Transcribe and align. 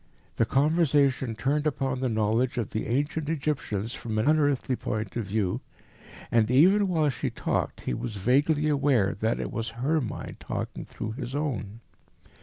The 0.37 0.47
conversation 0.47 1.35
turned 1.35 1.67
upon 1.67 1.99
the 1.99 2.09
knowledge 2.09 2.57
of 2.57 2.71
the 2.71 2.87
ancient 2.87 3.29
Egyptians 3.29 3.93
from 3.93 4.17
an 4.17 4.27
unearthly 4.27 4.75
point 4.75 5.15
of 5.15 5.25
view, 5.27 5.61
and 6.31 6.49
even 6.49 6.87
while 6.87 7.07
he 7.11 7.29
talked 7.29 7.81
he 7.81 7.93
was 7.93 8.15
vaguely 8.15 8.67
aware 8.67 9.13
that 9.19 9.39
it 9.39 9.51
was 9.51 9.69
her 9.85 10.01
mind 10.01 10.37
talking 10.39 10.85
through 10.85 11.11
his 11.11 11.35
own. 11.35 11.81